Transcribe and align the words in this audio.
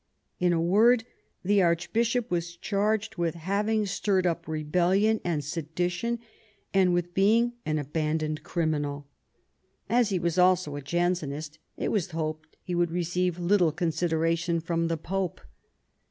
In 0.39 0.51
a 0.51 0.59
word, 0.59 1.03
the 1.43 1.61
archbishop 1.61 2.31
was 2.31 2.55
charged 2.55 3.17
with 3.17 3.35
having 3.35 3.85
stirred 3.85 4.25
up 4.25 4.47
rebellion 4.47 5.21
and 5.23 5.43
sedition, 5.43 6.17
and 6.73 6.91
with 6.91 7.13
being 7.13 7.53
an 7.67 7.77
abandoned 7.77 8.41
criminal 8.41 9.05
As 9.87 10.09
he 10.09 10.17
was 10.17 10.39
also 10.39 10.75
a 10.75 10.81
Jansenist, 10.81 11.59
it 11.77 11.89
was 11.89 12.09
hoped 12.09 12.57
he 12.63 12.73
would 12.73 12.89
receive 12.89 13.37
little 13.37 13.71
consideration 13.71 14.59
from 14.59 14.87
the 14.87 14.97
Pope. 14.97 15.39